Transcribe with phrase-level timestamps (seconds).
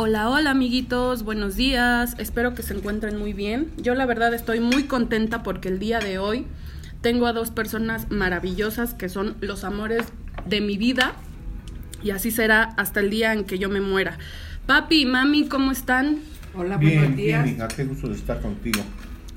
[0.00, 3.72] Hola, hola amiguitos, buenos días, espero que se encuentren muy bien.
[3.78, 6.46] Yo la verdad estoy muy contenta porque el día de hoy
[7.00, 10.04] tengo a dos personas maravillosas que son los amores
[10.46, 11.14] de mi vida
[12.02, 14.18] y así será hasta el día en que yo me muera.
[14.66, 16.18] Papi y mami, ¿cómo están?
[16.54, 17.48] Hola, Bien, buenos bien, días.
[17.48, 18.80] hija, qué gusto de estar contigo.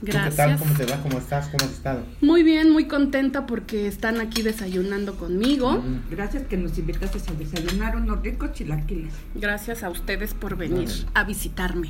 [0.02, 0.33] ¿Tú Gracias.
[0.33, 0.57] ¿Qué tal?
[0.57, 0.97] ¿Cómo te va?
[0.97, 1.47] ¿Cómo estás?
[1.49, 2.04] ¿Cómo has estado?
[2.21, 5.73] Muy bien, muy contenta porque están aquí desayunando conmigo.
[5.73, 9.14] Mm, Gracias que nos invitaste a desayunar unos ricos chilaquiles.
[9.36, 11.89] Gracias a ustedes por venir a visitarme.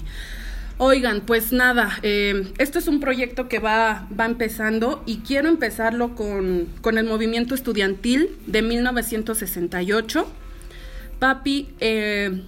[0.77, 6.15] Oigan, pues nada, eh, esto es un proyecto que va, va empezando y quiero empezarlo
[6.15, 10.27] con, con el movimiento estudiantil de 1968.
[11.19, 12.41] Papi, eh,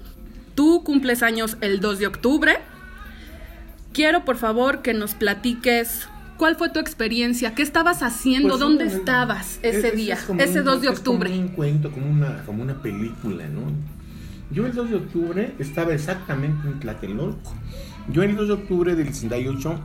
[0.56, 2.58] tú cumples años el 2 de octubre.
[3.94, 6.08] Quiero por favor que nos platiques
[6.38, 10.42] cuál fue tu experiencia, qué estabas haciendo, Pues, dónde estabas es- ese es día, como
[10.42, 11.40] ese un- 2 de es como octubre.
[11.40, 13.62] un cuento, como una, como una película, ¿no?
[14.52, 17.54] Yo el 2 de octubre estaba exactamente en Tlatelolco.
[18.10, 19.80] Yo el 2 de octubre del 68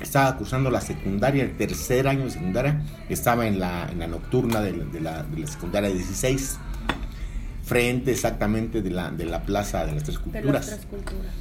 [0.00, 4.60] estaba cursando la secundaria, el tercer año de secundaria, estaba en la, en la nocturna
[4.60, 6.58] de la, de la- de la secundaria 16,
[7.64, 10.52] frente exactamente de la, de la plaza de las Tres De Culturas.
[10.52, 11.32] las tres culturas.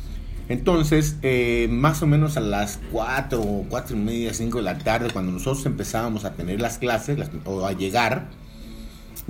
[0.51, 4.77] Entonces, eh, más o menos a las 4 o 4 y media, 5 de la
[4.77, 8.27] tarde, cuando nosotros empezábamos a tener las clases las- o a llegar,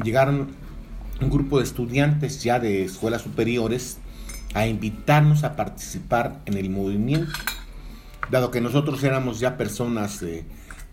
[0.04, 0.48] llegaron
[1.22, 4.00] un grupo de estudiantes ya de escuelas superiores
[4.56, 7.32] a invitarnos a participar en el movimiento,
[8.32, 10.44] dado que nosotros éramos ya personas eh,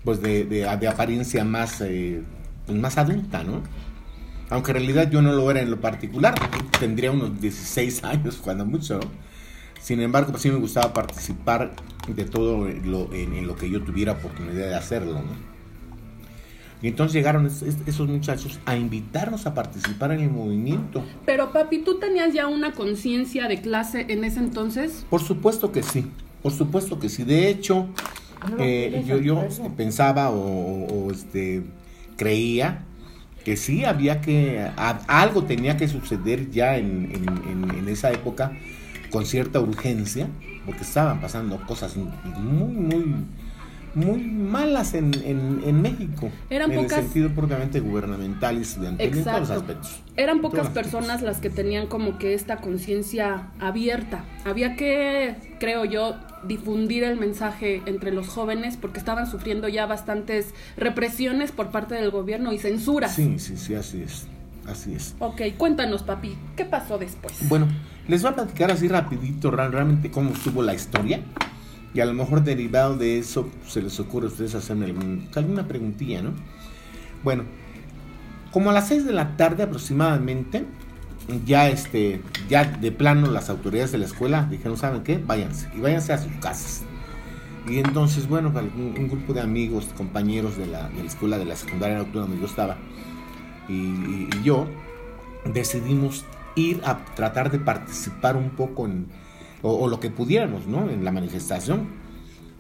[0.04, 2.22] pues de apariencia más, eh,
[2.66, 3.62] pues más adulta, ¿no?
[4.50, 6.34] Aunque en realidad yo no lo era en lo particular,
[6.78, 9.27] tendría unos 16 años cuando mucho, ¿no?
[9.80, 11.72] Sin embargo, pues sí me gustaba participar
[12.06, 15.48] de todo lo, en, en lo que yo tuviera oportunidad de hacerlo, ¿no?
[16.80, 21.04] Y entonces llegaron es- es- esos muchachos a invitarnos a participar en el movimiento.
[21.26, 25.04] Pero papi, ¿tú tenías ya una conciencia de clase en ese entonces?
[25.10, 26.06] Por supuesto que sí,
[26.42, 27.24] por supuesto que sí.
[27.24, 27.88] De hecho,
[28.60, 29.42] eh, yo, yo
[29.76, 31.64] pensaba o, o- o, este,
[32.16, 32.84] creía
[33.44, 38.12] que sí había que, a- algo tenía que suceder ya en, en- en- en esa
[38.12, 38.52] época
[39.10, 40.28] con cierta urgencia,
[40.66, 43.14] porque estaban pasando cosas muy, muy,
[43.94, 49.06] muy malas en, en- en México, Eran en pocas- el sentido propiamente gubernamental y estudiantil
[49.06, 49.54] en todos los Exacto.
[49.72, 50.02] aspectos.
[50.16, 54.24] Eran pocas las personas las que tenían como que esta conciencia abierta.
[54.44, 60.54] Había que, creo yo, difundir el mensaje entre los jóvenes porque estaban sufriendo ya bastantes
[60.76, 63.14] represiones por parte del gobierno y censuras.
[63.14, 64.26] Sí, sí, sí, así es,
[64.68, 65.14] así es.
[65.18, 67.34] Ok, cuéntanos, papi, ¿qué pasó después?
[67.48, 67.66] Bueno,
[68.06, 71.20] les voy a platicar así rapidito ra- realmente cómo estuvo la historia.
[71.94, 75.66] Y a lo mejor derivado de eso se les ocurre a ustedes hacerme algún- alguna
[75.66, 76.32] preguntilla, ¿no?
[77.24, 77.44] Bueno,
[78.52, 80.64] como a las 6 de la tarde aproximadamente,
[81.46, 85.18] ya este, ya de plano las autoridades de la escuela dijeron, ¿saben qué?
[85.18, 86.82] Váyanse, y váyanse a sus casas.
[87.68, 91.44] Y entonces, bueno, un, un grupo de amigos, compañeros de la, de la escuela de
[91.44, 92.76] la secundaria nocturna donde yo estaba,
[93.68, 94.66] y, y- y yo,
[95.52, 96.24] decidimos
[96.56, 99.06] ir a tratar de participar un poco en,
[99.62, 100.88] o, o lo que pudiéramos, ¿no?
[100.90, 101.86] En la manifestación.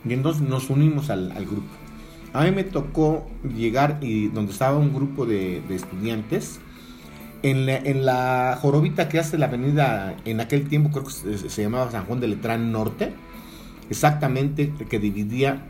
[0.08, 1.66] Y entonces nos unimos al, al grupo.
[2.32, 3.26] A mí me tocó
[3.56, 6.60] llegar y donde estaba un grupo de, de estudiantes
[7.42, 11.48] en la, en la jorobita que hace la avenida, en aquel tiempo creo que se,
[11.50, 13.12] se llamaba San Juan de Letrán Norte,
[13.90, 15.62] exactamente que dividía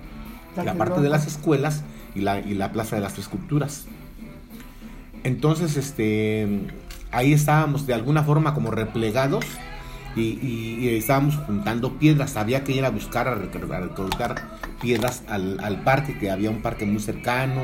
[0.65, 1.85] la parte de las escuelas
[2.15, 3.87] y la, y la Plaza de las Tres Culturas.
[5.29, 6.49] Entonces, este,
[7.13, 9.45] ahí estábamos de alguna forma como replegados
[10.17, 12.37] y, y- y estábamos juntando piedras.
[12.37, 14.35] Había que ir a buscar, a, rec- a recolectar
[14.81, 17.61] piedras al, al parque, que había un parque muy cercano.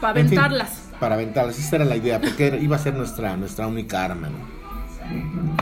[0.00, 0.90] Para En fin, aventarlas.
[1.00, 5.56] para aventarlas, esa era la idea, porque iba a ser nuestra, nuestra única arma, ¿no?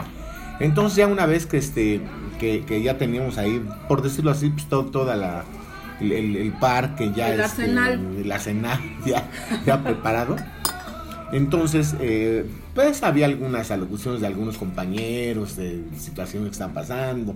[0.61, 2.01] Entonces ya una vez que este
[2.39, 5.45] que, que ya teníamos ahí, por decirlo así, pues todo, toda la
[6.01, 8.17] el, el- el parque ya El este, arsenal.
[8.19, 9.29] el arsenal ya,
[9.67, 10.37] ya preparado.
[11.35, 17.35] Entonces, eh, pues había algunas alocuciones de algunos compañeros de situaciones que están pasando.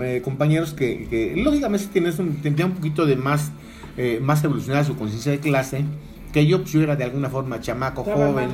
[0.00, 3.50] Eh, compañeros que, que lógicamente tienen un, tendrían un poquito de más,
[3.96, 5.84] eh, más evolucionada su conciencia de clase.
[6.32, 8.50] Que yo, pues yo era de alguna forma chamaco, joven,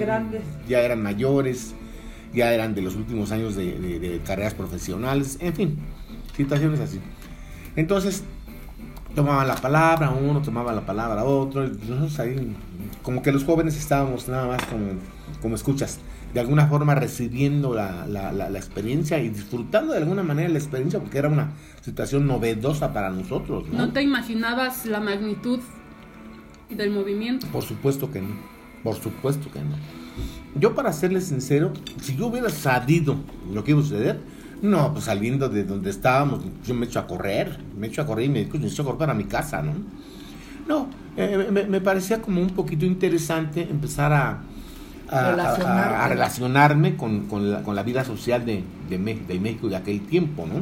[0.68, 1.74] ya eran mayores,
[2.32, 5.78] ya eran de los últimos años de, de- de carreras profesionales, en fin,
[6.36, 7.00] situaciones así.
[7.76, 8.22] Entonces,
[9.14, 12.54] tomaban la palabra uno, tomaba la palabra otro, y nosotros ahí,
[13.04, 14.86] como que los jóvenes estábamos nada más como,
[15.40, 16.00] como escuchas,
[16.32, 20.58] de alguna forma recibiendo la, la- la- la experiencia y disfrutando de alguna manera la
[20.58, 21.52] experiencia, porque era una
[21.82, 23.68] situación novedosa para nosotros.
[23.68, 23.86] ¿no?
[23.86, 25.60] ¿No te imaginabas la magnitud
[26.70, 27.46] del movimiento?
[27.48, 28.34] Por supuesto que no.
[28.82, 29.76] Por supuesto que no.
[30.58, 33.16] Yo, para serles sincero, si yo hubiera sabido
[33.52, 34.20] lo que iba a suceder,
[34.62, 38.26] No, pues saliendo de donde estábamos, yo me echo a correr, me echo a correr
[38.26, 39.72] y me, me echo a correr para mi casa, ¿no?
[40.68, 45.30] No, eh, me, me parecía como un poquito interesante empezar a, a, a- a- a
[45.36, 46.08] Relacionarte.
[46.14, 48.98] relacionarme con, con la, con la vida social de, de,
[49.38, 50.54] México de aquel tiempo, ¿no?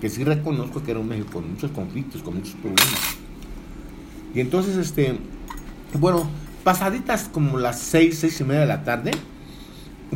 [0.00, 3.16] Que sí reconozco que era un México con muchos conflictos, con muchos problemas.
[4.34, 5.18] Y entonces, este,
[5.98, 6.28] bueno,
[6.62, 9.12] pasaditas como las seis, seis y media de la tarde,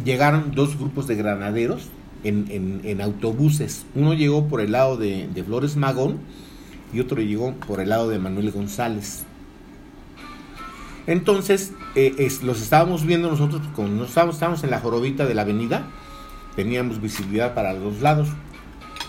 [0.05, 1.89] llegaron dos grupos de granaderos
[2.25, 3.87] en, en- en autobuses.
[3.95, 6.19] Uno llegó por el lado de, de Flores Magón
[6.93, 9.25] y otro llegó por el lado de Manuel González.
[11.11, 15.35] Entonces, eh, es- los estábamos viendo nosotros, como no estábamos, estábamos en la jorobita de
[15.35, 15.83] la avenida,
[16.55, 18.29] teníamos visibilidad para los dos lados,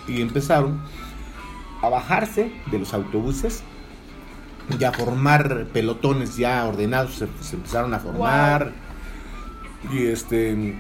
[0.08, 0.82] y empezaron
[1.84, 3.62] a bajarse de los autobuses
[4.80, 8.72] y a formar pelotones ya ordenados, se, se empezaron a formar,
[9.94, 10.76] y este,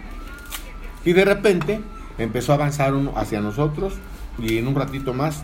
[1.06, 1.81] y de repente
[2.17, 3.94] empezó a avanzar uno hacia nosotros,
[4.39, 5.44] y en un ratito más,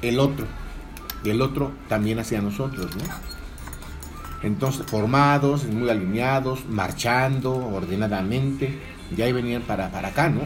[0.00, 0.46] el otro,
[1.24, 3.31] y el otro también hacia nosotros, ¿no?
[4.42, 8.78] Entonces, formados, muy alineados, marchando ordenadamente,
[9.16, 10.42] y ahí venían para, para acá, ¿no?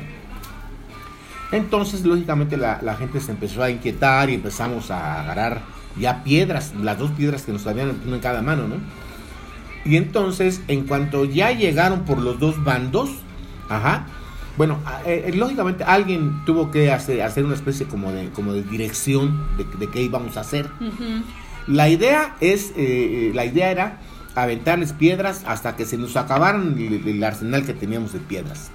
[1.52, 5.62] Entonces, lógicamente, la, la gente se empezó a inquietar y empezamos a agarrar
[5.98, 8.76] ya piedras, las dos piedras que nos habían en cada mano, ¿no?
[9.84, 13.10] Y entonces, en cuanto ya llegaron por los dos bandos,
[13.68, 14.06] ajá,
[14.56, 18.62] bueno, eh, eh, lógicamente alguien tuvo que hacer, hacer una especie como de, como de
[18.62, 20.68] dirección de, qué íbamos a hacer.
[21.66, 23.98] La idea es, eh, eh, la idea era
[24.36, 28.70] aventarles piedras hasta que se nos acabaran el, arsenal que teníamos de piedras.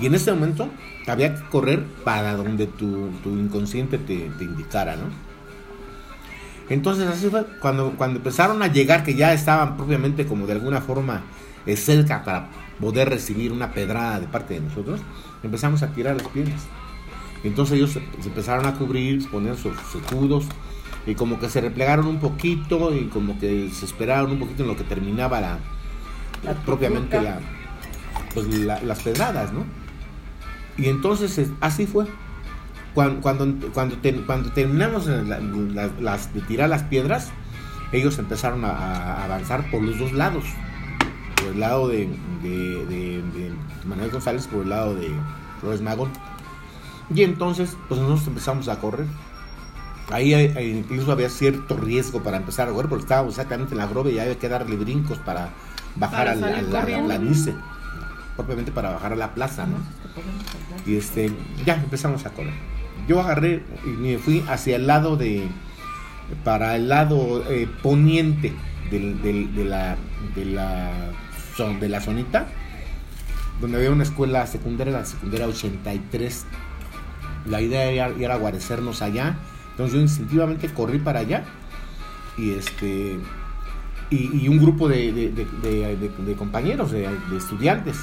[0.00, 0.70] Y en ese momento
[1.06, 5.04] había que correr para donde tu, inconsciente te, indicara, ¿no?
[6.70, 10.80] Entonces así fue, cuando, cuando empezaron a llegar, que ya estaban propiamente como de alguna
[10.80, 11.22] forma
[11.66, 12.48] eh, cerca para
[12.80, 15.00] poder recibir una pedrada de parte de nosotros,
[15.42, 16.62] empezamos a tirar las piedras.
[17.44, 20.46] Entonces ellos se, se empezaron a cubrir, ponían sus escudos
[21.06, 24.68] y como que se replegaron un poquito y como que se esperaron un poquito en
[24.68, 25.58] lo que terminaba la,
[26.44, 27.40] La propiamente trifulca.
[27.40, 29.64] la, pues, la- las pedradas, ¿no?
[30.78, 32.06] Y entonces es- así fue.
[32.94, 37.30] Cuando, cuando, cuando, te- cuando terminamos la- la- las, de tirar las piedras,
[37.90, 40.44] ellos empezaron a, a avanzar por los dos lados.
[41.36, 42.08] Por el lado de,
[42.42, 43.52] de- de- de
[43.86, 45.10] Manuel González, por el lado de
[45.60, 46.10] Flores Magón.
[47.14, 49.06] Y entonces, pues nosotros empezamos a correr.
[50.10, 53.86] Ahí eh, incluso había cierto riesgo para empezar a correr, porque estábamos exactamente en la
[53.86, 55.50] grove y había que darle brincos para
[55.96, 57.18] bajar Para a la, a la- la.
[58.36, 59.76] Propiamente para bajar a la plaza, ¿no?
[60.86, 61.30] Y este,
[61.64, 62.52] ya empezamos a correr.
[63.06, 65.46] Yo agarré y me fui hacia el lado de,
[66.44, 68.52] para el lado eh, poniente
[68.90, 69.96] del- del- de, la,
[70.34, 70.90] de, la,
[71.80, 72.46] de la zonita,
[73.60, 76.44] donde había una escuela secundaria, la secundaria 83.
[77.46, 79.36] La idea era, era guarecernos allá.
[79.72, 81.44] Entonces yo instintivamente corrí para allá
[82.38, 83.18] y este
[84.10, 87.96] y, y un grupo de, de- de- de- de- de compañeros, de, de estudiantes.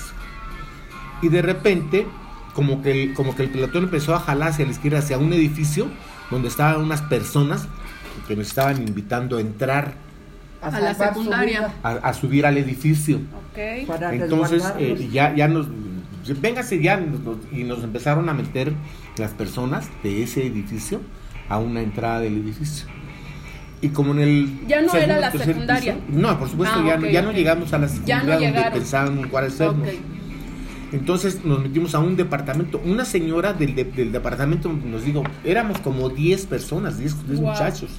[1.21, 2.07] Y de repente,
[2.55, 5.31] como que, el, como que el pelotón empezó a jalar hacia la izquierda, hacia un
[5.33, 5.87] edificio
[6.31, 7.67] donde estaban unas personas
[8.27, 9.93] que nos estaban invitando a entrar,
[10.61, 11.73] A la secundaria.
[11.83, 13.17] a, a subir al edificio.
[13.17, 13.87] Ok.
[13.87, 15.67] Para Entonces, eh, ya, ya nos,
[16.41, 18.73] véngase ya, nos- nos- y nos empezaron a meter
[19.17, 21.01] las personas de ese edificio
[21.49, 22.87] a una entrada del edificio.
[23.81, 24.67] Y como en el.
[24.67, 25.93] Ya no era segundo, la tercer secundaria.
[25.95, 27.35] piso- no, por supuesto, Ah, ya, ok, no- ya no ok.
[27.35, 28.73] llegamos a la Ya no secundaria donde llegaron.
[28.79, 29.87] pensaban guarecernos.
[29.87, 29.93] Ok.
[30.91, 32.81] Entonces nos metimos a un departamento.
[32.83, 37.51] Una señora del, de- del departamento nos dijo, éramos como 10 personas, 10, 10 Wow.
[37.51, 37.89] muchachos.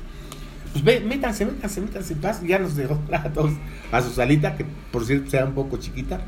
[0.72, 2.16] Pues ve, métanse, métanse, métanse.
[2.46, 3.52] Ya nos dejó a todos
[3.92, 6.20] a su salita, que por cierto era un poco chiquita.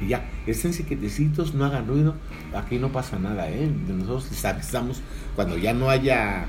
[0.00, 2.14] Y ya, esténse quietecitos, no hagan ruido.
[2.54, 3.70] Aquí no pasa nada, ¿eh?
[3.88, 5.02] Nosotros les avisamos
[5.36, 6.46] cuando ya no haya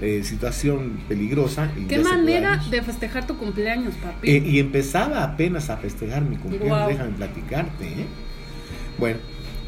[0.00, 1.70] eh, situación peligrosa.
[1.76, 4.30] y ¿Qué manera de festejar tu cumpleaños, papi?
[4.30, 6.88] Eh, y empezaba apenas a festejar mi cumpleaños, Guau.
[6.88, 7.84] déjame platicarte.
[7.86, 8.06] ¿eh?
[8.98, 9.18] Bueno,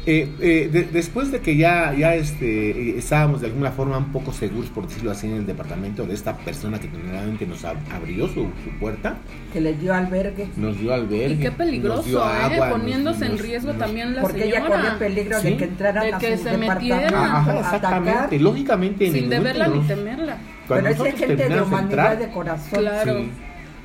[0.09, 4.31] eh, eh, de- después de que ya, ya este, estábamos de alguna forma un poco
[4.31, 8.27] seguros, por decirlo así, en el departamento de esta persona que generalmente nos ab- abrió
[8.27, 9.17] su, su puerta,
[9.51, 11.33] que les dio albergue nos dio albergue.
[11.33, 12.31] y qué nos peligroso, dio ¿eh?
[12.41, 14.75] agua, nos- Poniéndose en riesgo nos- también la porque ella señora.
[14.75, 15.49] corría peligro Sí.
[15.49, 17.13] de que entraran De a que su se metieran.
[17.13, 18.11] Ajá, a exactamente.
[18.19, 18.41] atacar.
[18.41, 20.37] Lógicamente, en el Sin deberla ni temerla.
[20.67, 22.79] cuando Pero es gente de humanidad entrar, de corazón.
[22.79, 23.17] Claro.
[23.19, 23.29] Sí.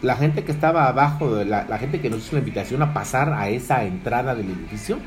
[0.03, 2.93] La gente que estaba abajo, de la, la gente que nos hizo la invitación a
[2.95, 4.99] pasar a esa entrada del edificio,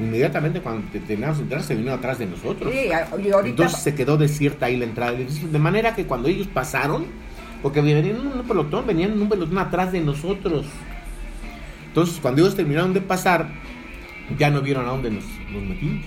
[0.00, 2.72] inmediatamente cuando te- terminamos de entrar se vino atrás de nosotros.
[2.72, 2.92] Sí, y
[3.30, 5.48] ahorita Entonces se quedó desierta ahí la entrada del edificio.
[5.48, 7.06] De manera que cuando ellos pasaron,
[7.62, 10.66] porque venían en un pelotón, venían en un pelotón atrás de nosotros.
[11.88, 13.48] Entonces cuando ellos terminaron de pasar,
[14.38, 16.04] ya no vieron a dónde nos, nos metimos.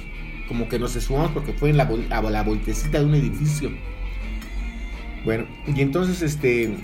[0.48, 3.72] como que nos sumamos porque fue en la, a la voltecita de un edificio.
[5.26, 6.76] Bueno, y entonces, este,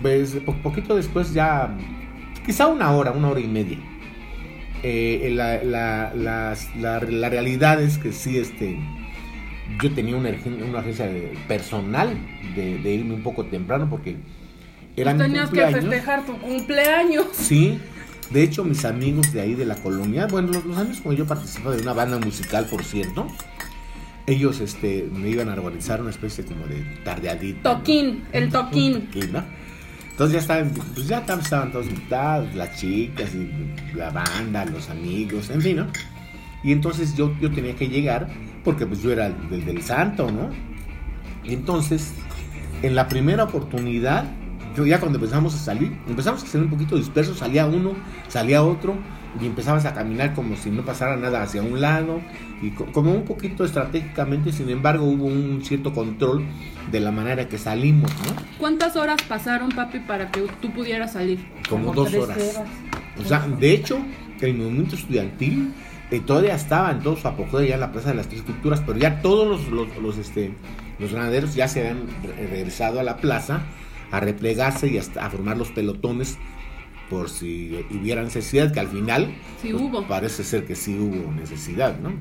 [0.00, 1.74] pues, po- poquito después ya,
[2.46, 3.78] quizá una hora, una hora y media.
[4.82, 8.78] Eh, la, la, las- la- la realidad es que sí, este,
[9.82, 10.30] yo tenía una,
[10.68, 12.16] una urgencia de- personal
[12.54, 14.16] de, de irme un poco temprano porque
[14.96, 15.80] era mi Tenías que cumpleaños.
[15.80, 17.26] festejar tu cumpleaños.
[17.32, 17.78] Sí,
[18.30, 21.26] de hecho mis amigos de ahí de la colonia, bueno, los, los años como yo
[21.26, 23.26] participaba de una banda musical, por cierto,
[24.26, 27.72] ellos este, me iban a organizar una especie como de tardeadita.
[27.72, 27.78] ¿no?
[27.78, 29.06] Toquín, el toquín.
[29.06, 29.44] Toquín, ¿no?
[30.18, 33.30] Entonces ya estaban, pues ya estaban, todos invitados, las chicas
[33.94, 35.86] la banda, los amigos, en fin, ¿no?
[36.64, 38.26] Y entonces yo, yo tenía que llegar
[38.64, 40.50] porque pues yo era el del, del santo, ¿no?
[41.44, 42.14] Y entonces,
[42.82, 44.24] en la primera oportunidad,
[44.76, 47.92] yo ya cuando empezamos a salir, empezamos a ser un poquito dispersos, salía uno,
[48.26, 48.96] salía otro,
[49.40, 52.20] y empezabas a caminar como si no pasara nada hacia un lado,
[52.62, 56.44] y co- como un poquito estratégicamente, sin embargo hubo un cierto control
[56.90, 58.34] de la manera que salimos, ¿no?
[58.58, 61.38] ¿Cuántas horas pasaron, papi, para que tú pudieras salir?
[61.68, 62.36] Como Como dos horas.
[62.38, 62.68] horas.
[63.20, 63.98] O sea, de hecho,
[64.40, 65.72] el movimiento estudiantil
[66.10, 68.82] eh, todavía estaba en todo su apogeo ya en la Plaza de las Tres Culturas,
[68.86, 70.52] pero ya todos los, los, los, este,
[70.98, 73.60] los ganaderos ya se habían re- regresado a la plaza
[74.10, 76.38] a replegarse y hasta a formar los pelotones
[77.08, 80.06] por si hubiera necesidad, que al final Sí pues, hubo.
[80.06, 82.12] parece ser que sí hubo necesidad, ¿no?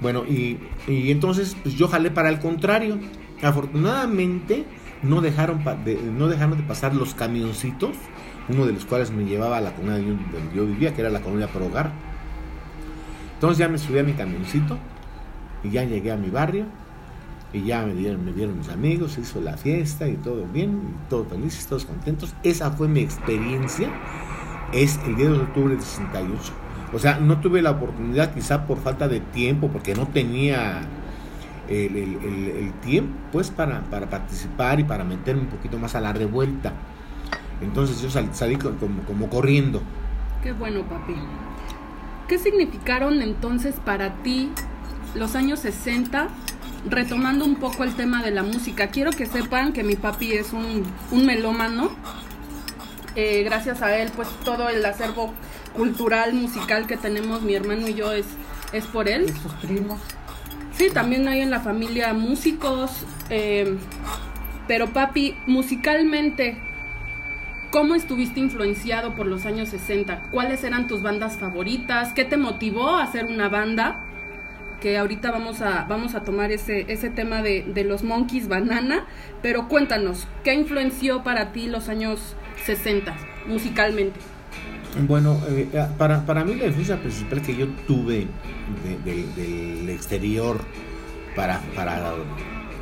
[0.00, 2.98] Bueno, y, y entonces pues yo jalé para el contrario.
[3.42, 4.64] Afortunadamente
[5.02, 7.96] no dejaron, de, no dejaron de pasar los camioncitos,
[8.48, 11.20] uno de los cuales me llevaba a la colonia donde yo vivía, que era la
[11.20, 11.92] colonia Pro Hogar.
[13.34, 14.78] Entonces ya me subí a mi camioncito
[15.62, 16.66] y ya llegué a mi barrio
[17.52, 20.80] y ya me dieron, me dieron mis amigos, se hizo la fiesta y todo bien,
[21.06, 22.34] y todos felices, todos contentos.
[22.42, 23.88] Esa fue mi experiencia,
[24.72, 26.52] es el 10 de octubre de 68.
[26.92, 30.80] O sea, no tuve la oportunidad quizá por falta de tiempo, porque no tenía
[31.68, 36.12] el, el- tiempo pues para, para participar y para meterme un poquito más a la
[36.12, 36.72] revuelta.
[37.60, 39.82] Entonces yo sal- salí co- como, como corriendo.
[40.42, 41.14] Qué bueno, papi.
[42.28, 44.50] ¿Qué significaron entonces para ti
[45.14, 46.28] los años 60?
[46.86, 50.52] Retomando un poco el tema de la música, quiero que sepan que mi papi es
[50.52, 51.90] un, un melómano.
[53.16, 55.34] Eh, gracias a él, pues todo el acervo
[55.74, 58.26] cultural, musical que tenemos mi hermano y yo es,
[58.72, 59.26] es por él.
[59.28, 60.00] Y sus primos.
[60.72, 63.76] Sí, también hay en la familia músicos, eh,
[64.68, 66.56] pero papi, musicalmente,
[67.72, 70.28] ¿cómo estuviste influenciado por los años 60?
[70.30, 72.12] ¿Cuáles eran tus bandas favoritas?
[72.12, 74.04] ¿Qué te motivó a hacer una banda?
[74.80, 79.06] Que ahorita vamos a, vamos a tomar ese, ese tema de, de los Monkeys Banana,
[79.42, 83.14] pero cuéntanos, ¿qué influenció para ti los años 60
[83.48, 84.20] musicalmente?
[85.06, 85.68] Bueno, eh,
[85.98, 88.26] para, para mí la influencia principal que yo tuve
[89.04, 89.26] de- de-
[89.76, 90.60] del exterior
[91.34, 92.14] para, para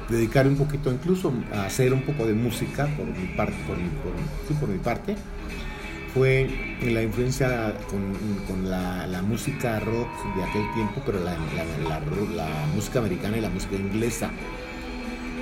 [0.08, 4.46] dedicar un poquito incluso a hacer un poco de música por mi parte, por por-
[4.48, 5.16] sí, por mi parte,
[6.16, 6.48] fue
[6.82, 11.32] la influencia con, la, música rock de aquel tiempo, pero la,
[11.84, 14.30] la- la música americana y la música inglesa.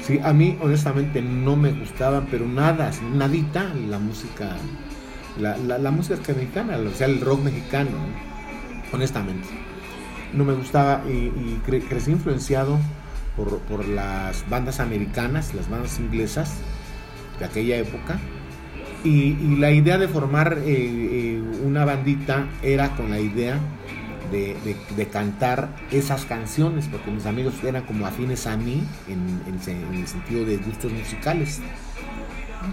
[0.04, 4.56] Sí, a mí honestamente no me gustaban, pero nada, nadita la música,
[5.38, 8.94] la, música mexicana, o sea, el rock mexicano, ¿no?
[8.96, 9.46] honestamente.
[10.32, 12.78] No me gustaba y, y cre- crecí influenciado
[13.36, 16.56] por las bandas americanas, las bandas inglesas
[17.38, 18.18] de aquella época.
[19.04, 23.58] Y, la idea de formar eh, eh, una bandita era con la idea
[24.32, 29.40] de, cantar esas canciones, porque mis amigos eran como afines a mí en,
[29.94, 31.60] el sentido de gustos musicales.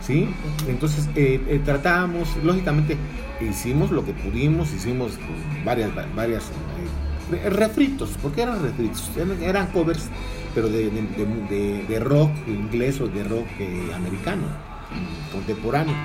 [0.01, 0.29] ¿Sí?
[0.69, 2.95] Entonces eh, tratábamos, lógicamente,
[3.41, 6.45] hicimos lo que pudimos, hicimos pues, varias, va- varias
[7.29, 9.11] re- refritos, porque eran refritos,
[9.41, 10.07] eran, covers,
[10.55, 10.89] pero de,
[11.88, 13.47] de- rock inglés o de rock
[13.93, 14.43] americano,
[15.31, 15.95] contemporáneo.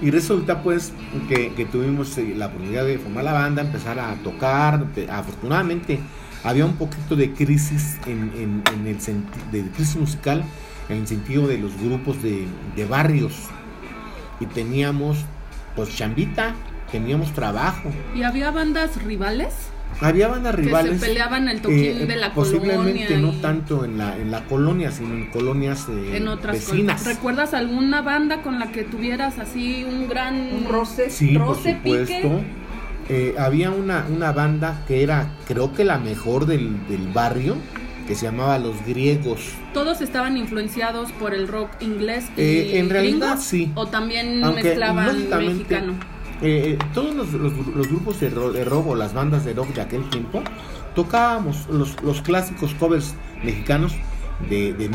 [0.00, 0.92] Y resulta pues
[1.28, 4.84] que, tuvimos eh, la oportunidad de formar la banda, empezar a tocar.
[4.94, 6.00] Te- Afortunadamente
[6.42, 8.98] había un poquito de crisis en, el
[9.52, 10.42] de crisis musical
[10.88, 13.34] en el sentido de los grupos de, de barrios.
[14.40, 15.18] Y teníamos
[15.76, 16.54] pues chambita,
[16.90, 17.90] teníamos trabajo.
[18.14, 19.54] ¿Y había bandas rivales?
[20.00, 21.00] Había bandas Que rivales.
[21.00, 23.18] se peleaban el toquín eh, de la posiblemente colonia.
[23.18, 27.00] no y- tanto en la, en la colonia, sino en colonias eh, en otras vecinas.
[27.02, 27.14] cosas.
[27.16, 31.10] ¿Recuerdas alguna banda con la que tuvieras así un gran Un roce.
[31.10, 32.14] Sí, por roce, supuesto.
[32.14, 32.44] pique?
[33.08, 37.56] Eh, había una, una banda que era, creo que la mejor del, del barrio,
[38.06, 39.40] que se llamaba Los Griegos.
[39.74, 43.72] Todos estaban influenciados por el rock inglés y Eh, en realidad, gringo, sí.
[43.74, 45.94] o también Aunque, mezclaban mexicano.
[46.42, 49.54] Eh, eh, todos los, los- los grupos de, ro- de rock o las bandas de
[49.54, 50.42] rock de aquel tiempo
[50.94, 53.94] tocábamos los, los clásicos covers mexicanos
[54.50, 54.88] de, de-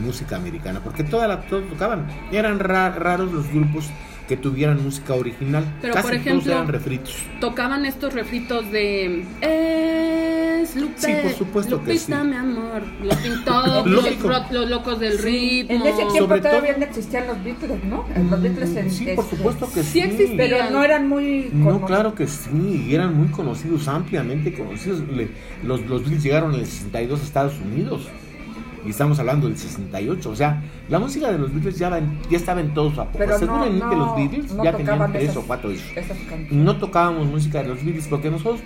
[0.00, 2.06] música americana, porque todas la, todos tocaban.
[2.32, 3.86] Eran ra- raros los grupos
[4.26, 5.64] que tuvieran música original.
[5.80, 7.16] Pero, Casi por todos eran refritos.
[7.40, 9.24] Tocaban estos refritos de
[10.62, 12.28] Es Lupe, Sí, por supuesto que Lupita, sí.
[12.28, 12.82] mi amor.
[13.02, 15.76] Los pintó, los, los locos del ritmo.
[15.76, 18.04] En ese tiempo Sobre todavía todo- no existían los Beatles, ¿no?
[18.30, 20.00] Los Beatles en, Sí, por supuesto que sí sí.
[20.00, 20.36] existía.
[20.36, 21.86] Pero no eran muy No, conocidos.
[21.90, 25.00] claro que sí, eran muy conocidos, ampliamente conocidos.
[25.08, 25.28] Le-
[25.62, 28.08] los, los Beatles llegaron en el 62 a Estados Unidos,
[28.86, 30.30] y estamos hablando del 68.
[30.30, 32.00] O sea, la música de los Beatles ya,
[32.30, 33.18] ya estaba en todo su apogeo.
[33.18, 35.84] Pero no, Seguramente no, los Beatles no ya tenían tres esas- o cuatro hijos.
[36.50, 38.60] No tocábamos música de los Beatles porque nosotros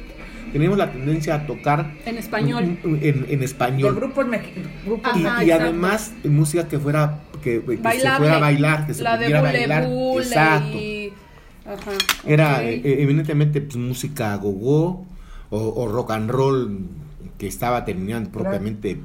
[0.53, 2.79] teníamos la tendencia a tocar En español.
[2.85, 3.95] en, en- en De español.
[3.95, 5.65] grupos, Y, Ajá, y exacto.
[5.65, 7.83] además eh, música que fuera que, que se
[8.17, 9.87] fuera a bailar, que se la de pudiera Bule bailar.
[9.89, 10.77] Bule Exacto.
[10.79, 11.13] y...
[11.65, 11.91] Ajá,
[12.27, 12.61] Era ok.
[12.63, 15.07] eh, evidentemente pues, música gogo
[15.51, 16.81] o, o rock and roll
[17.39, 19.01] que estaba terminando propiamente de,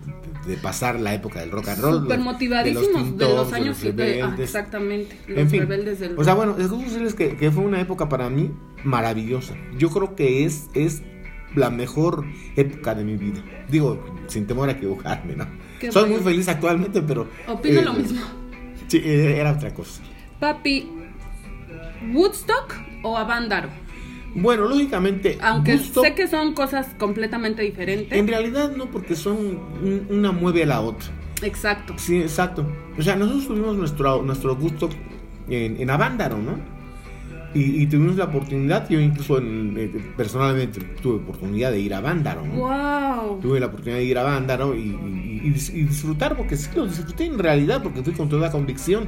[0.51, 2.01] de pasar la época del rock and roll.
[2.03, 4.39] Súper motivadísimos de los, Tintops, de años los de- ah, rebeldes.
[4.45, 8.09] exactamente los En fin, rebeldes del o sea, bueno, es que, que fue una época
[8.09, 8.51] para mí
[8.83, 9.55] maravillosa.
[9.77, 11.01] Yo creo que es, es
[11.55, 12.25] la mejor
[12.55, 13.41] época de mi vida.
[13.69, 15.45] Digo, sin temor a equivocarme, ¿no?
[15.79, 16.17] Qué Soy bueno.
[16.23, 17.27] muy feliz actualmente, pero...
[17.47, 18.21] opino eh, lo mismo
[18.87, 20.01] Sí, eh, era otra cosa.
[20.39, 20.87] papi
[22.13, 23.69] Woodstock o Avándaro
[24.35, 29.37] Bueno, lógicamente, aunque Woodstock- sé que son cosas completamente diferentes En realidad no, porque son
[29.37, 31.09] un- una mueve a la otra.
[31.41, 32.65] exacto Sí, exacto.
[32.97, 34.89] O sea, nosotros tuvimos nuestro, nuestro gusto
[35.49, 36.57] en, en Avándaro, ¿no?
[37.53, 42.45] Y, y tuvimos la oportunidad, yo incluso en- personalmente tuve oportunidad de ir a Avándaro,
[42.45, 42.53] ¿no?
[42.53, 46.57] wow Tuve la oportunidad de ir a Vándaro y, y- y dis- y disfrutar, porque
[46.57, 49.07] sí lo disfruté en realidad, porque fui con toda convicción.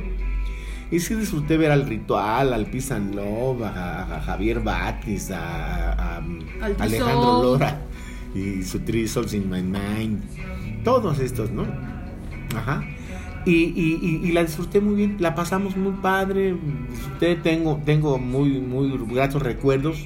[0.91, 6.15] Y sí disfruté ver al Ritual, al and Love, a, a Javier Batis, a, a-
[6.15, 6.17] a
[6.61, 7.43] Al Alejandro.
[7.43, 7.81] Lora
[8.33, 10.23] y su Three Souls in My Mind.
[10.83, 11.65] Todos estos, ¿no?
[12.55, 12.83] Ajá.
[13.45, 16.55] Y, y- y- la disfruté muy bien, la pasamos muy padre,
[16.91, 20.05] disfruté, tengo, tengo muy, muy gratos recuerdos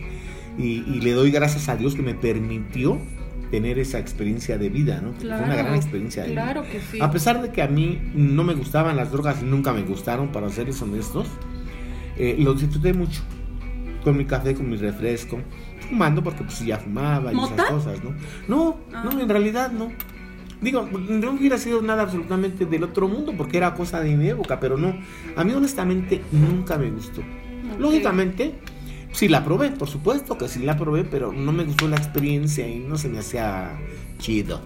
[0.57, 2.99] y, y le doy gracias a Dios que me permitió
[3.49, 5.13] tener esa experiencia de vida, ¿no?
[5.13, 6.43] Fue una gran experiencia de vida.
[6.43, 9.73] claro que sí A pesar de que a mí no me gustaban las drogas nunca
[9.73, 11.27] me gustaron, para serles honestos,
[12.17, 13.21] eh, lo disfruté mucho.
[14.03, 15.39] Con mi café, con mi refresco,
[15.89, 17.53] fumando porque pues ya fumaba y ¿Mota?
[17.55, 18.13] esas cosas, ¿no?
[18.47, 19.03] No, Ah.
[19.05, 19.91] no, en realidad no.
[20.63, 24.59] Digo, no hubiera sido nada absolutamente del otro mundo porque era cosa de mi época,
[24.59, 24.95] pero no.
[25.35, 27.21] A mí honestamente nunca me gustó.
[27.77, 28.55] Lógicamente,
[29.11, 32.67] sí la probé, por supuesto que sí la probé, pero no me gustó la experiencia
[32.67, 33.71] y no se me hacía
[34.19, 34.61] chido.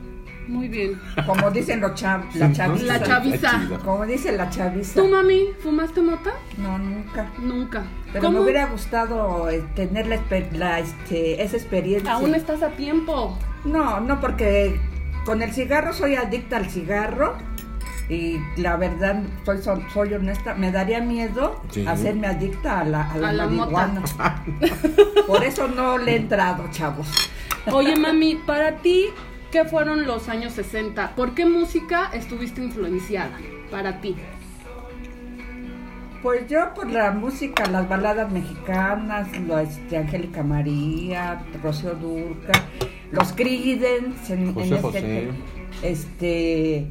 [0.48, 2.86] muy bien Como dicen los chav la chaviza.
[2.86, 3.62] La chaviza.
[3.84, 5.02] Como dice la chaviza.
[5.02, 6.32] ¿Tú, mami, fumaste mota?
[6.58, 7.32] No, nunca.
[7.42, 7.84] Nunca.
[8.14, 8.38] Pero ¿Cómo?
[8.40, 12.14] me hubiera gustado eh, tener la, exper- la, este, esa experiencia.
[12.14, 13.38] Aún estás a tiempo.
[13.66, 14.80] No, no, porque
[15.28, 17.36] con el cigarro soy adicta al cigarro
[18.08, 21.86] y la verdad, soy, so- soy honesta, me daría miedo Sí.
[21.86, 24.02] hacerme adicta a la, a la, A la marihuana.
[25.28, 27.10] Por eso no le he entrado, chavos.
[27.74, 29.08] Oye, mami, para ti,
[29.52, 31.16] ¿qué fueron los años 60?
[31.18, 33.38] ¿Por qué música estuviste influenciada
[33.70, 34.16] para ti?
[36.24, 42.54] Pues yo por la música, las baladas mexicanas, lo, este, Angélica María, Rocío Durca,
[43.12, 45.28] los Creedence, en, José en este, José.
[45.84, 46.88] este,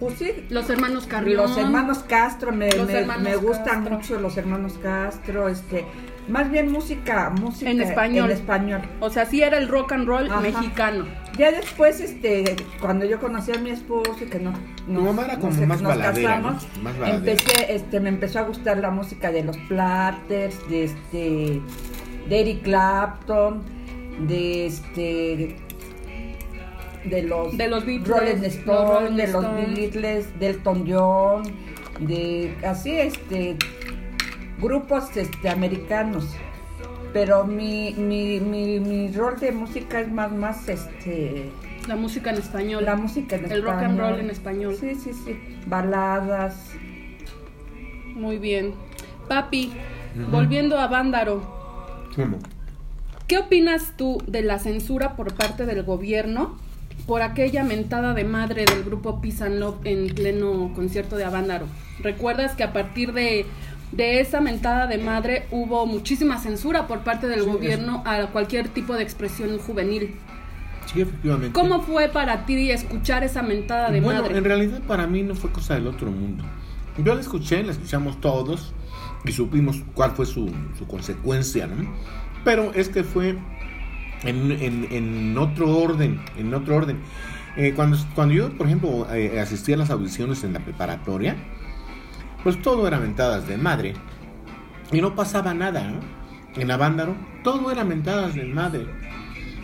[0.00, 1.38] pues sí, Los hermanos Carrión.
[1.38, 3.96] Los hermanos Castro, me, me- hermanos me gustan Castro.
[3.96, 5.84] mucho los hermanos Castro, este,
[6.28, 8.30] más bien música, música En español.
[8.30, 8.82] en español.
[9.00, 10.40] O sea, sí era el rock and roll Ajá.
[10.40, 11.06] mexicano.
[11.36, 14.52] Ya después, este, cuando yo conocí a mi esposo y que no,
[14.86, 16.50] Tu mamá era como más baladera, ¿no?
[16.82, 17.16] Más baladera.
[17.16, 21.60] empecé, este, me empezó a gustar la música de los Platters, de este,
[22.28, 23.62] de Eric Clapton,
[24.26, 25.56] de este,
[27.04, 29.44] de los, De los Beatles, Rolling Stones, de los.
[29.76, 31.42] Beatles, del Elton John,
[32.00, 33.56] de así, este,
[34.60, 36.26] grupos, este, americanos.
[37.12, 41.50] Pero mi, mi, mi, mi rol de música es más, más, este,
[41.86, 42.84] La música en español.
[42.84, 44.10] la música en El rock and español.
[44.10, 44.76] roll en español.
[44.78, 45.38] Sí, sí, sí.
[45.66, 46.72] Baladas.
[48.14, 48.74] Muy bien.
[49.28, 49.72] Papi,
[50.30, 51.40] volviendo a Vándaro,
[52.16, 52.38] ¿Cómo?
[53.28, 56.56] ¿Qué opinas tú de la censura por parte del gobierno
[57.06, 61.66] por aquella mentada de madre del grupo Peace and Love en pleno concierto de Avándaro?
[62.02, 63.46] ¿Recuerdas que a partir de,
[63.92, 68.68] de esa mentada de madre hubo muchísima censura por parte del Sí, gobierno a cualquier
[68.68, 70.16] tipo de expresión juvenil?
[70.92, 71.52] Sí, efectivamente.
[71.52, 74.38] ¿Cómo fue para ti escuchar esa mentada de bueno, madre?
[74.38, 76.44] en realidad para mí no fue cosa del otro mundo.
[76.96, 78.72] Yo la escuché, la escuchamos todos
[79.24, 81.92] y supimos cuál fue su, su consecuencia, ¿no?
[82.44, 83.36] Pero es que fue
[84.24, 86.98] en, en, en otro orden, en otro orden.
[87.56, 91.36] Eh, cuando, cuando yo, por ejemplo, eh, asistía a las audiciones en la preparatoria,
[92.44, 93.94] pues todo era mentadas de madre.
[94.92, 96.00] Y no pasaba nada, ¿no?
[96.60, 98.86] En Avándaro, todo era mentadas de madre.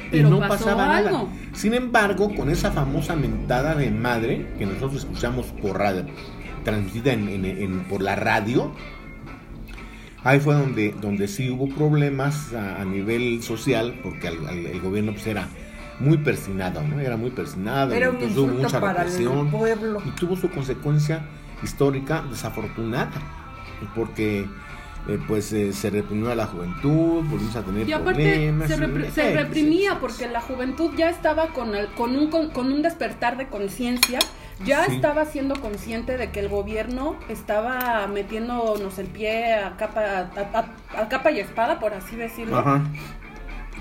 [0.08, 1.10] Y Pero no pasó pasaba algo.
[1.10, 1.28] nada.
[1.54, 6.04] Sin embargo, con esa famosa mentada de madre que nosotros escuchamos por radio,
[6.64, 8.72] transmitida en, en- en- por la radio,
[10.24, 14.80] ahí fue donde, donde sí hubo problemas a, a nivel social, porque al- al- el
[14.80, 15.48] gobierno pues era
[16.00, 16.98] muy persinado, ¿no?
[16.98, 19.48] Era muy persinado, Era un entonces hubo mucha represión
[20.06, 21.22] y tuvo su consecuencia
[21.62, 23.12] histórica desafortunada,
[23.94, 24.46] porque
[25.08, 28.68] eh, pues eh, se reprimió a la juventud, volvimos a tener Y aparte problemas.
[28.68, 32.30] se, y- repre- se eh, reprimía porque la juventud ya estaba con, el- con, un,
[32.30, 34.18] con, con un despertar de conciencia,
[34.64, 34.96] ya Sí.
[34.96, 41.02] estaba siendo consciente de que el gobierno estaba metiéndonos el pie a capa, a, a-
[41.02, 42.58] a capa y espada, por así decirlo.
[42.58, 42.82] Ajá.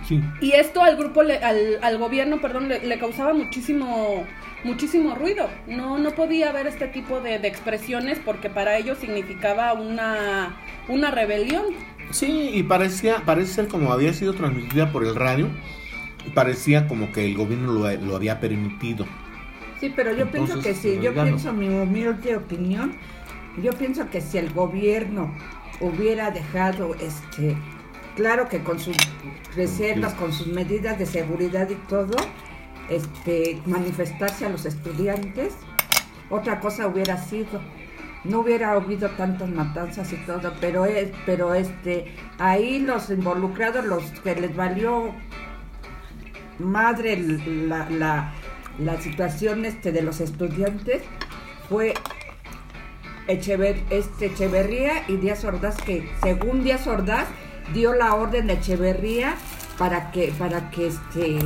[0.08, 0.22] Sí.
[0.42, 4.26] Y esto al grupo, le- al, al gobierno, perdón, le, le causaba muchísimo
[4.66, 5.50] muchísimo ruido.
[5.68, 10.56] No, no podía haber este tipo de, de expresiones porque para ellos significaba una,
[10.88, 11.66] una rebelión.
[12.12, 15.50] Sí, y parecía, parece ser como había sido transmitida por el radio,
[16.34, 19.06] parecía como que el gobierno lo, lo había permitido.
[19.84, 21.26] Sí, pero yo pienso que sí, yo oigan.
[21.26, 22.94] pienso mi humilde opinión,
[23.62, 25.36] yo pienso que si el gobierno
[25.82, 27.58] hubiera dejado, este,
[28.16, 28.96] claro que con sus
[29.58, 32.16] reservas, con sus medidas de seguridad y todo,
[32.90, 35.54] este, manifestarse a los estudiantes,
[36.30, 37.60] otra cosa hubiera sido.
[38.24, 44.02] No hubiera habido tantas matanzas y todo, pero es, pero este, ahí los involucrados, los
[44.22, 45.14] que les valió
[46.60, 48.34] madre la, la,
[48.80, 51.04] la situación este de los estudiantes
[51.70, 51.94] fue
[53.28, 57.28] Echever, este Echeverría y Díaz Ordaz que según Díaz Ordaz
[57.74, 59.36] dio la orden de Echeverría
[59.78, 61.40] para que para que este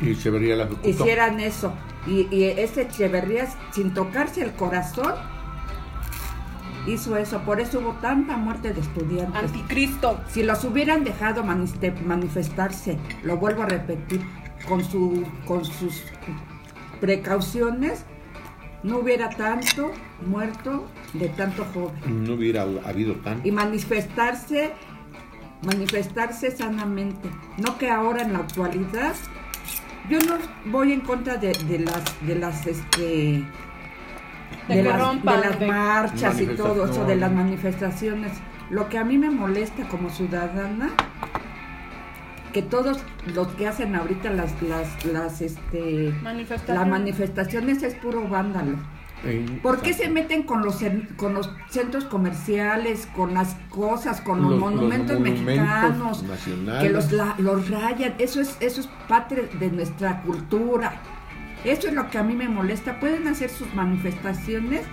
[0.00, 1.72] Y Echeverría la hicieran eso.
[2.06, 5.14] Y, y este Echeverría sin tocarse el corazón
[6.86, 7.40] hizo eso.
[7.40, 9.42] Por eso hubo tanta muerte de estudiantes.
[9.42, 10.20] Anticristo.
[10.28, 14.20] si los hubieran dejado manifestarse, lo vuelvo a repetir,
[14.68, 16.02] con, su, con sus
[17.00, 18.04] precauciones,
[18.82, 19.90] no hubiera tanto
[20.26, 22.24] muerto de tanto joven.
[22.24, 23.40] No hubiera habido tan.
[23.44, 24.70] Y manifestarse,
[25.64, 27.28] manifestarse sanamente.
[27.58, 29.14] No que ahora en la actualidad,
[30.08, 30.36] yo no
[30.70, 33.42] voy en contra de, de las, de las, este,
[34.68, 38.32] De las, rompan, de las de- marchas y todo eso, de las manifestaciones.
[38.70, 40.90] Lo que a mí me molesta como ciudadana,
[42.56, 42.98] que todos
[43.34, 46.80] los que hacen ahorita las, las, las, este, Manifestaciones.
[46.80, 48.78] las manifestaciones es puro vándalo.
[49.24, 50.08] Eh, ¿Por qué exacto.
[50.08, 50.78] se meten con los,
[51.18, 56.22] con los centros comerciales, con las cosas, con los, Los- los monumentos, monumentos mexicanos?
[56.22, 56.82] nacionales.
[56.82, 58.14] Que los, la- los rayan.
[58.18, 60.94] Eso es, eso es parte de nuestra cultura.
[61.62, 62.98] Eso es lo que a mí me molesta.
[63.00, 64.86] Pueden hacer sus manifestaciones,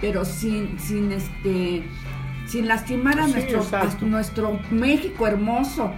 [0.00, 1.84] pero sin, sin este
[2.46, 4.06] sin lastimar a Sí, nuestro, a exacto.
[4.06, 5.92] nuestro México hermoso.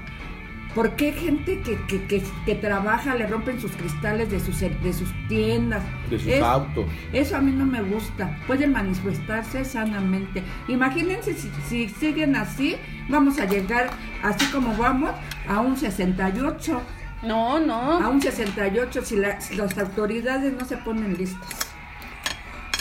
[0.79, 4.93] ¿Por qué gente que, que, que, que trabaja le rompen sus cristales de sus, de
[4.93, 5.83] sus tiendas?
[6.09, 6.87] De sus Es- autos.
[7.12, 8.38] eso a mí no me gusta.
[8.47, 10.41] Pueden manifestarse sanamente.
[10.69, 12.77] Imagínense si, si siguen así,
[13.09, 13.91] vamos a llegar,
[14.23, 15.11] así como vamos,
[15.49, 16.81] a un 68.
[17.25, 18.11] No, A no.
[18.11, 21.57] un 68 si, la- si las autoridades no se ponen listas.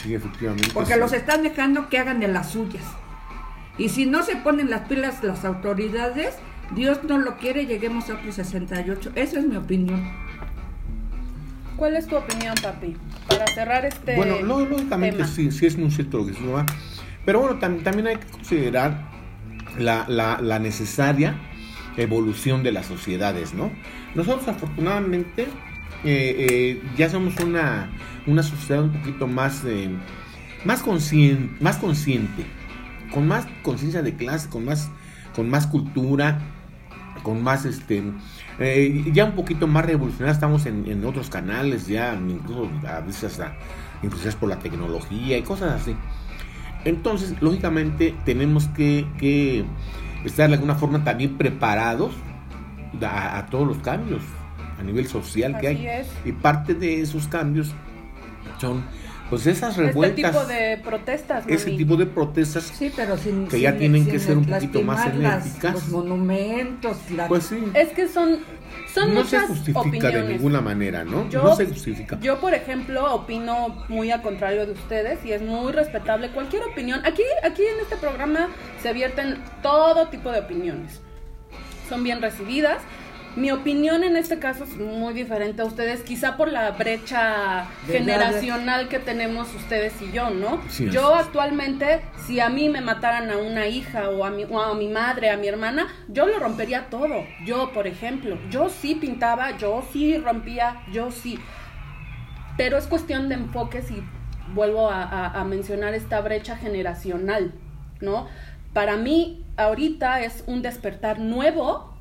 [0.03, 0.69] Sí, efectivamente.
[0.71, 0.99] Porque sí.
[0.99, 2.83] los están dejando que hagan de las suyas.
[3.79, 6.36] Y si no se ponen las pilas las autoridades,
[6.75, 9.12] Dios no lo quiere, lleguemos a otro 68.
[9.15, 10.12] Esa es mi opinión.
[11.75, 12.95] ¿Cuál es tu opinión, papi?
[13.27, 15.27] Para cerrar este Bueno, lógicamente tema.
[15.27, 16.65] sí, sí es muy cierto lo que su mamá.
[17.25, 19.10] Pero bueno, tam- también hay que considerar
[19.77, 21.36] la, la- la necesaria
[21.97, 23.71] evolución de las sociedades, ¿no?
[24.15, 25.43] Nosotros afortunadamente
[26.03, 27.89] eh, eh, ya somos una,
[28.27, 29.89] una sociedad un poquito más, eh,
[30.65, 32.45] más, consciente, más consciente,
[33.13, 34.89] con más conciencia de clase, con más,
[35.36, 36.39] con más cultura,
[37.27, 38.01] con más este
[38.57, 43.25] eh, ya un poquito más revolucionados estamos en, en otros canales ya incluso a veces
[43.25, 43.53] hasta
[44.01, 45.93] influenciados por la tecnología y cosas así
[46.85, 49.65] entonces lógicamente tenemos que, que
[50.23, 52.13] estar de alguna forma también preparados
[53.01, 54.21] a, a todos los cambios
[54.79, 56.07] a nivel social que hay es.
[56.23, 57.73] y parte de esos cambios
[58.57, 58.85] son
[59.29, 63.47] pues esas Este revueltas tipo de protestas, ese tipo de protestas Sí, pero sin.
[63.47, 65.73] Que ya tienen sin que ser un poquito más enérgicas.
[65.73, 68.39] Los monumentos, la- pues sí Es que son,
[68.93, 70.13] son no se justifica opiniones.
[70.27, 74.65] de ninguna manera no Yo- no se justifica Yo, por ejemplo, opino muy al contrario
[74.65, 77.01] de ustedes y es muy respetable cualquier opinión.
[77.05, 78.49] Aquí, aquí en este programa
[78.81, 81.01] se vierten todo tipo de opiniones.
[81.89, 82.79] Son bien recibidas,
[83.38, 88.88] Mi opinión en este caso es muy diferente a ustedes, quizá por la brecha generacional
[88.89, 90.60] que tenemos ustedes y yo, ¿no?
[90.91, 94.73] yo actualmente, si a mí me mataran a una hija o a, mi, o a
[94.73, 97.26] mi madre, a mi hermana, yo lo rompería todo.
[97.45, 101.38] Yo, por ejemplo, yo sí pintaba, yo sí rompía, yo sí.
[102.58, 104.02] Pero es cuestión de enfoques y
[104.56, 107.54] vuelvo a mencionar esta brecha generacional,
[108.02, 108.28] ¿no?
[108.73, 111.96] Para mí, ahorita es un despertar nuevo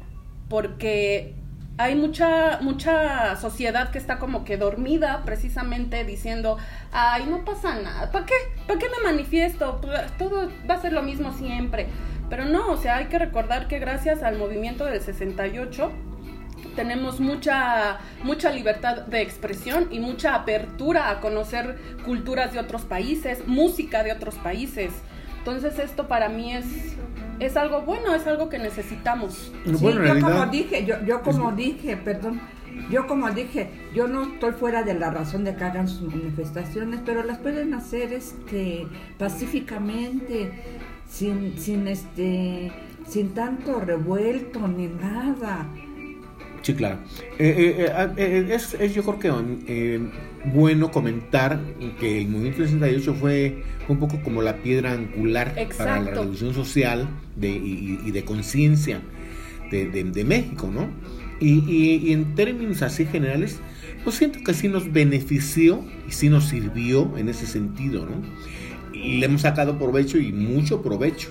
[0.48, 1.34] porque
[1.78, 6.56] hay mucha mucha sociedad que está como que dormida precisamente diciendo,
[6.92, 8.10] "Ay, no pasa nada.
[8.10, 8.34] ¿Para qué?
[8.66, 9.80] ¿Para qué me manifiesto?
[10.18, 11.88] Todo va a ser lo mismo siempre."
[12.30, 15.92] Pero no, o sea, hay que recordar que gracias al movimiento del 68
[16.74, 23.46] tenemos mucha mucha libertad de expresión y mucha apertura a conocer culturas de otros países,
[23.46, 24.92] música de otros países.
[25.38, 26.96] Entonces esto para mí es
[27.40, 29.52] es algo bueno, es algo que necesitamos.
[29.64, 32.40] yo como dije, yo, yo como dije, perdón,
[32.90, 37.00] yo como dije, yo no estoy fuera de la razón de que hagan sus manifestaciones,
[37.04, 38.86] pero las pueden hacer este
[39.18, 40.50] pacíficamente,
[41.08, 42.72] sin, sin este,
[43.06, 45.66] sin tanto revuelto ni nada.
[46.62, 46.98] Sí, claro.
[47.38, 50.10] Eh, eh, eh, es, es, yo creo que
[50.52, 51.60] bueno comentar
[51.98, 57.08] que el movimiento 68 fue un poco como la piedra angular para la revolución social
[57.36, 59.00] de, y, de conciencia
[59.70, 60.88] de, México, ¿no?
[61.40, 63.60] Y, en términos así generales,
[64.04, 68.22] pues siento que sí nos benefició y sí nos sirvió en ese sentido, ¿no?
[68.92, 71.28] Y le hemos sacado provecho y mucho provecho.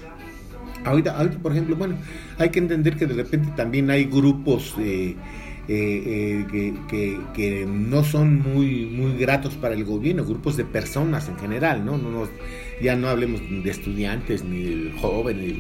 [0.83, 1.97] Ahorita, ahorita por ejemplo, bueno,
[2.37, 5.15] hay que entender que de repente también hay grupos eh,
[5.67, 6.45] eh,
[6.87, 11.85] que, que, no son muy, muy gratos para el gobierno, grupos de personas en general,
[11.85, 11.97] ¿no?
[11.97, 12.27] no,
[12.81, 15.53] ya no hablemos de estudiantes ni de jóvenes,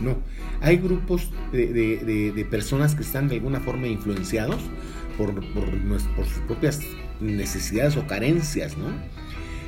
[0.00, 0.18] no.
[0.62, 1.66] Hay grupos de,
[2.34, 4.60] de, personas que están de alguna forma influenciados
[5.16, 5.66] por, por,
[6.26, 6.80] sus propias
[7.20, 8.86] necesidades o carencias, ¿no?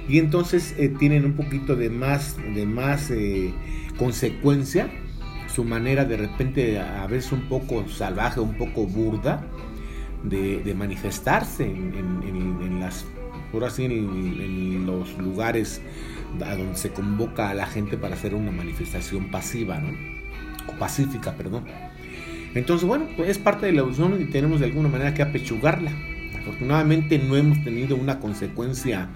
[0.09, 3.53] Y entonces eh, tienen un poquito de más, de más eh,
[3.97, 4.91] consecuencia
[5.55, 9.45] su manera de repente a veces un poco salvaje, un poco burda
[10.23, 13.05] de, manifestarse en, las
[13.51, 15.83] por así en, los lugares
[16.45, 19.91] a donde se convoca a la gente para hacer una manifestación pasiva, ¿no?
[20.73, 21.65] O pacífica, perdón.
[22.55, 25.93] Entonces, bueno, pues es parte de la evolución y tenemos de alguna manera que apechugarla.
[26.39, 29.09] Afortunadamente no hemos tenido una consecuencia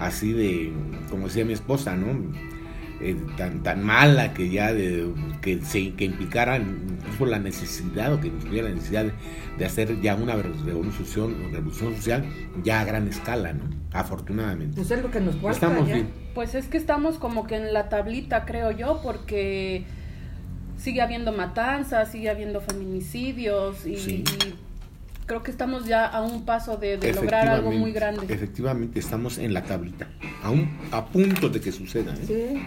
[0.00, 0.72] así de,
[1.10, 2.06] como decía mi esposa, ¿no?
[3.00, 5.08] Eh, tan, tan mala que ya de,
[5.40, 9.06] que, se, que implicara incluso la necesidad o que incluyera la necesidad
[9.56, 12.24] de, hacer ya una revolución, revolución social
[12.64, 13.64] ya a gran escala, ¿no?
[13.92, 14.74] Afortunadamente.
[14.74, 16.08] Pues es lo que nos Estamos bien.
[16.34, 19.84] Pues es que estamos como que en la tablita, creo yo, porque
[20.76, 24.24] sigue habiendo matanzas, sigue habiendo feminicidios y
[25.28, 28.26] creo que estamos ya a un paso de, lograr algo muy grande.
[28.34, 30.08] Efectivamente, estamos en la tablita,
[30.42, 32.14] a, a punto de que suceda.
[32.14, 32.24] ¿eh?
[32.26, 32.62] Sí.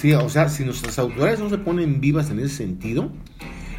[0.00, 3.10] Sí, o sea, si nuestras autoridades no se ponen vivas en ese sentido,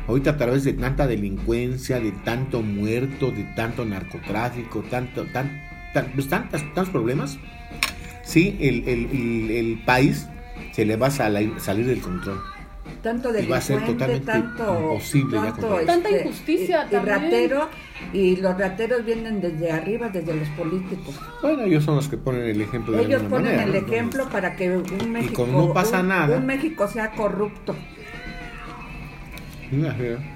[0.07, 5.63] ahorita a través de tanta delincuencia, de tanto muerto, de tanto narcotráfico, tanto, tan,
[6.13, 7.39] pues tantos problemas,
[8.21, 10.27] sí, el, el, el, país
[10.73, 12.39] se le va a salir del control
[13.01, 13.73] tanto de tanto,
[14.35, 15.39] imposible
[15.85, 17.69] tanta este, injusticia y, ratero
[18.13, 21.19] y los rateros vienen desde arriba desde los políticos.
[21.41, 24.77] Bueno ellos son los que ponen el ejemplo de ellos ponen el ejemplo para que
[24.77, 26.37] un México no pasa nada.
[26.37, 27.75] un México sea corrupto.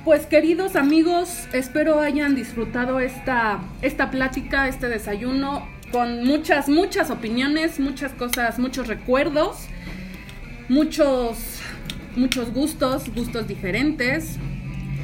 [0.06, 7.78] Pues queridos amigos, espero hayan disfrutado esta, esta plática, este desayuno, con muchas, muchas opiniones,
[7.78, 9.68] muchas cosas, muchos recuerdos,
[10.70, 11.55] muchos
[12.16, 14.38] muchos gustos, gustos diferentes.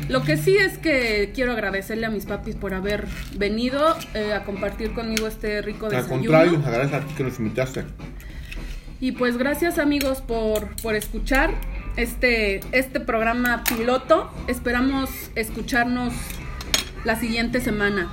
[0.10, 4.44] Lo que sí es que quiero agradecerle a mis papis por haber venido eh, a
[4.44, 6.14] compartir conmigo este rico desayuno.
[6.14, 7.86] Al contrario, agradezco a ti que nos invitaste.
[9.00, 11.54] Y pues gracias amigos por, por escuchar
[11.96, 14.30] este, este programa piloto.
[14.48, 16.14] Esperamos escucharnos
[17.04, 18.12] la siguiente semana.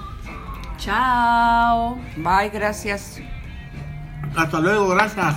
[0.79, 1.99] Chao.
[2.17, 3.21] Bye, gracias.
[4.35, 5.37] Hasta luego, gracias.